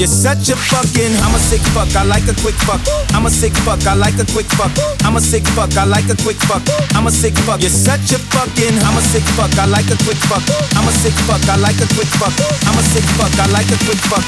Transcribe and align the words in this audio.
You're 0.00 0.08
such 0.08 0.48
a 0.48 0.56
fucking, 0.56 1.12
I'm 1.20 1.34
a 1.34 1.38
sick 1.38 1.60
fuck, 1.76 1.94
I 1.94 2.04
like 2.04 2.24
a 2.24 2.32
quick 2.40 2.54
fuck. 2.64 2.80
I'm 3.12 3.26
a 3.26 3.30
sick 3.30 3.52
fuck, 3.68 3.86
I 3.86 3.92
like 3.92 4.16
a 4.16 4.24
quick 4.32 4.46
fuck. 4.46 4.72
I'm 5.04 5.14
a 5.14 5.20
sick 5.20 5.42
fuck, 5.52 5.76
I 5.76 5.84
like 5.84 6.08
a 6.08 6.16
quick 6.16 6.38
fuck. 6.48 6.62
I'm 6.96 7.06
a 7.06 7.10
sick 7.10 7.34
fuck. 7.44 7.60
You're 7.60 7.68
such 7.68 8.10
a 8.12 8.18
fucking, 8.32 8.80
I'm 8.80 8.96
a 8.96 9.02
sick 9.12 9.24
fuck, 9.36 9.52
I 9.58 9.66
like 9.66 9.92
a 9.92 9.96
quick 10.00 10.16
fuck. 10.24 10.40
I'm 10.72 10.88
a 10.88 10.92
sick 11.04 11.12
fuck, 11.28 11.46
I 11.52 11.56
like 11.60 11.76
a 11.84 11.86
quick 11.92 12.08
fuck. 12.16 12.32
I'm 12.64 12.78
a 12.78 12.80
sick 12.80 13.04
fuck, 13.20 13.28
I 13.44 13.46
like 13.52 13.68
a 13.68 13.76
quick 13.84 14.00
fuck. 14.08 14.24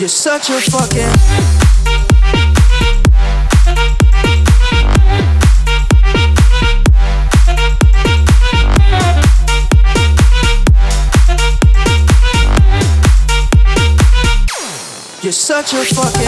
You're 0.00 0.08
such 0.08 0.48
a 0.48 0.56
fucking. 0.56 2.61
You're 15.22 15.30
such 15.30 15.72
a 15.72 15.76
fucking. 15.84 16.22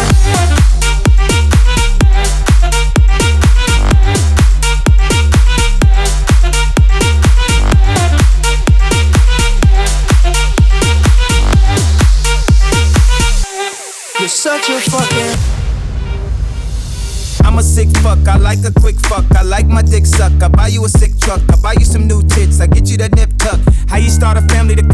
You're 14.21 14.29
such 14.29 14.69
a 14.71 14.79
fucking. 14.79 15.55
I'm 17.45 17.59
a 17.59 17.63
sick 17.65 17.89
fuck, 17.97 18.19
I 18.29 18.37
like 18.37 18.65
a 18.65 18.73
quick 18.81 18.95
fuck. 19.01 19.25
I 19.35 19.43
like 19.43 19.67
my 19.67 19.83
dick 19.83 20.07
suck. 20.07 20.41
I 20.41 20.47
buy 20.47 20.69
you 20.69 20.85
a 20.85 20.89
sick 20.89 21.19
truck. 21.19 21.41
I 21.53 21.57
buy 21.57 21.73
you 21.73 21.85
some 21.85 22.07
new 22.07 22.23
tits. 22.23 22.61
I 22.61 22.69
get 22.69 22.89
you 22.89 22.97
that 22.99 23.17
nip 23.17 23.31
tuck. 23.39 23.59
How 23.89 23.97
you 23.97 24.09
start 24.09 24.39
a 24.39 24.43
family, 24.43 24.77
the 24.77 24.94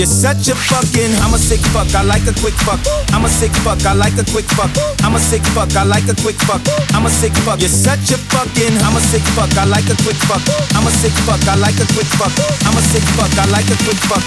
You're 0.00 0.08
such 0.08 0.48
a 0.48 0.54
fucking, 0.56 1.12
I'm 1.20 1.34
a 1.34 1.38
sick 1.38 1.60
fuck, 1.76 1.94
I 1.94 2.00
like 2.00 2.24
a 2.24 2.32
quick 2.40 2.56
fuck. 2.64 2.80
I'm 3.12 3.26
a 3.26 3.28
sick 3.28 3.52
fuck, 3.60 3.84
I 3.84 3.92
like 3.92 4.16
a 4.16 4.24
quick 4.32 4.46
fuck. 4.56 4.72
I'm 5.04 5.14
a 5.14 5.18
sick 5.20 5.42
fuck, 5.52 5.76
I 5.76 5.84
like 5.84 6.08
a 6.08 6.16
quick 6.16 6.36
fuck. 6.48 6.62
I'm 6.96 7.04
a 7.04 7.10
sick 7.10 7.34
fuck. 7.44 7.60
You're 7.60 7.68
such 7.68 8.08
a 8.08 8.16
fucking, 8.16 8.80
I'm 8.80 8.96
a 8.96 9.00
sick 9.12 9.20
fuck, 9.36 9.52
I 9.58 9.66
like 9.68 9.84
a 9.92 9.96
quick 10.00 10.16
fuck. 10.24 10.40
I'm 10.72 10.86
a 10.86 10.90
sick 10.90 11.12
fuck, 11.28 11.44
I 11.46 11.54
like 11.60 11.76
a 11.76 11.84
quick 11.92 12.08
fuck. 12.16 12.32
I'm 12.64 12.78
a 12.78 12.80
sick 12.80 13.04
fuck, 13.12 13.28
I 13.36 13.44
like 13.52 13.68
a 13.68 13.76
quick 13.84 14.00
fuck. 14.08 14.24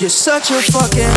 You're 0.00 0.10
such 0.10 0.50
a 0.50 0.58
fucking. 0.58 1.14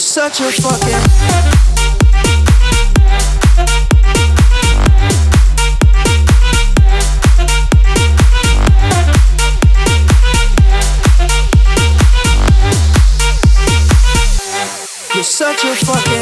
You're 0.00 0.06
such 0.06 0.40
a 0.40 0.50
fucking. 0.50 1.90
You're 15.14 15.22
such 15.22 15.64
a 15.64 15.74
fucking 15.84 16.19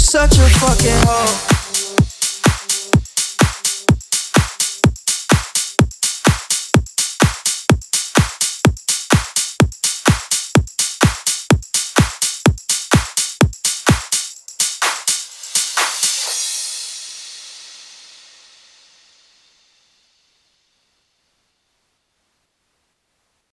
such 0.00 0.38
a 0.38 0.48
fucking 0.58 1.06
hoe. 1.06 1.49